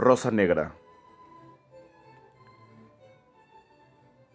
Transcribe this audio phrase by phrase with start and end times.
[0.00, 0.72] Rosa Negra.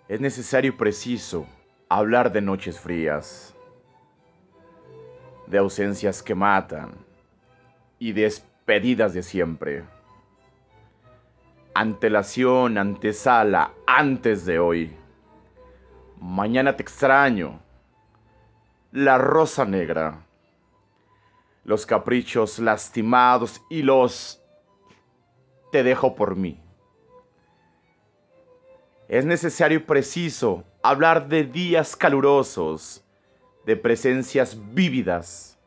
[0.07, 1.47] Es necesario y preciso
[1.89, 3.55] hablar de noches frías,
[5.47, 6.93] de ausencias que matan
[7.97, 9.83] y despedidas de siempre.
[11.73, 14.95] Antelación, antesala, antes de hoy.
[16.21, 17.59] Mañana te extraño.
[18.91, 20.23] La rosa negra.
[21.63, 24.44] Los caprichos lastimados y los
[25.75, 26.57] te dejo por mí.
[29.09, 33.03] Es necesario y preciso hablar de días calurosos,
[33.65, 35.59] de presencias vívidas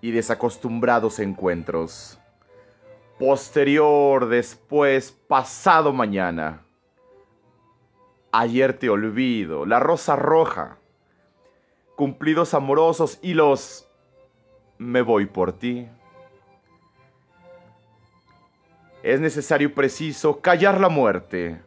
[0.00, 2.18] y desacostumbrados encuentros.
[3.16, 6.64] Posterior, después, pasado mañana.
[8.32, 10.78] Ayer te olvido, la rosa roja,
[11.94, 13.88] cumplidos amorosos y los
[14.78, 15.86] me voy por ti.
[19.02, 21.58] Es necesario y preciso callar la muerte.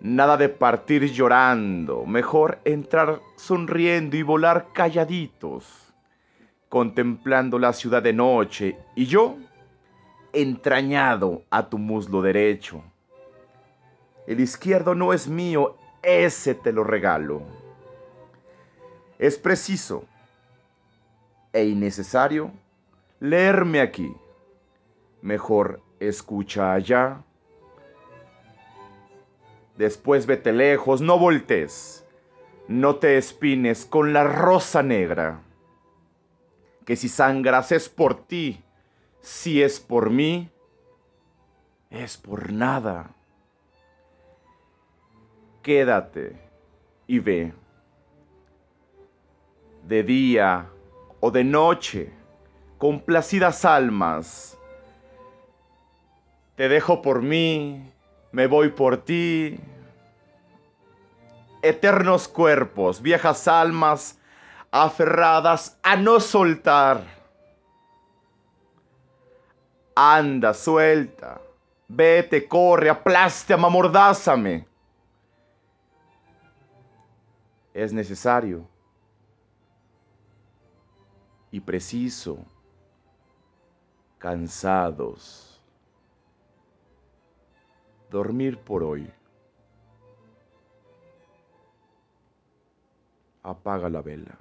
[0.00, 5.94] Nada de partir llorando, mejor entrar sonriendo y volar calladitos,
[6.68, 9.36] contemplando la ciudad de noche y yo
[10.34, 12.82] entrañado a tu muslo derecho.
[14.26, 17.42] El izquierdo no es mío, ese te lo regalo.
[19.18, 20.04] Es preciso
[21.52, 22.50] e innecesario
[23.20, 24.12] leerme aquí.
[25.22, 27.22] Mejor escucha allá.
[29.76, 32.06] Después vete lejos, no voltees,
[32.68, 35.40] no te espines con la rosa negra.
[36.84, 38.62] Que si sangras es por ti,
[39.20, 40.50] si es por mí,
[41.90, 43.10] es por nada.
[45.62, 46.36] Quédate
[47.06, 47.54] y ve.
[49.86, 50.68] De día
[51.20, 52.12] o de noche,
[52.78, 54.58] complacidas almas,
[56.62, 57.92] te dejo por mí,
[58.30, 59.58] me voy por ti.
[61.60, 64.16] Eternos cuerpos, viejas almas,
[64.70, 67.02] aferradas a no soltar.
[69.96, 71.40] Anda, suelta,
[71.88, 74.64] vete, corre, aplaste, amordázame.
[77.74, 78.64] Es necesario
[81.50, 82.38] y preciso,
[84.18, 85.51] cansados
[88.12, 89.10] dormir por hoy.
[93.42, 94.38] Apaga la vela.